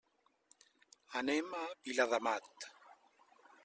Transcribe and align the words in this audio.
Anem 1.21 1.55
a 1.59 1.61
Viladamat. 1.85 2.71